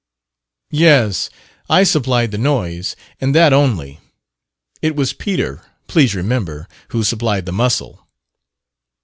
"Yes, 0.71 1.29
I 1.69 1.83
supplied 1.83 2.31
the 2.31 2.39
noise 2.39 2.95
and 3.19 3.35
that 3.35 3.53
only. 3.53 3.99
It 4.81 4.95
was 4.95 5.13
Peter, 5.13 5.63
please 5.85 6.15
remember, 6.15 6.67
who 6.87 7.03
supplied 7.03 7.45
the 7.45 7.51
muscle." 7.53 8.07